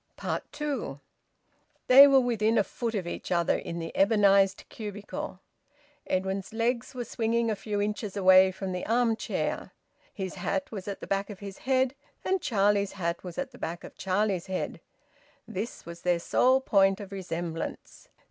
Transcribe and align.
TWO. 0.51 0.99
They 1.85 2.07
were 2.07 2.19
within 2.19 2.57
a 2.57 2.63
foot 2.63 2.95
of 2.95 3.05
each 3.05 3.31
other 3.31 3.55
in 3.55 3.77
the 3.77 3.91
ebonised 3.93 4.67
cubicle. 4.67 5.41
Edwin's 6.07 6.51
legs 6.51 6.95
were 6.95 7.05
swinging 7.05 7.51
a 7.51 7.55
few 7.55 7.79
inches 7.79 8.17
away 8.17 8.51
from 8.51 8.71
the 8.71 8.83
arm 8.87 9.15
chair. 9.15 9.73
His 10.11 10.33
hat 10.33 10.71
was 10.71 10.87
at 10.87 11.01
the 11.01 11.05
back 11.05 11.29
of 11.29 11.37
his 11.37 11.59
head, 11.59 11.93
and 12.25 12.41
Charlie's 12.41 12.93
hat 12.93 13.23
was 13.23 13.37
at 13.37 13.51
the 13.51 13.59
back 13.59 13.83
of 13.83 13.95
Charlie's 13.95 14.47
head. 14.47 14.81
This 15.47 15.85
was 15.85 16.01
their 16.01 16.17
sole 16.17 16.61
point 16.61 16.99
of 16.99 17.11
resemblance. 17.11 18.09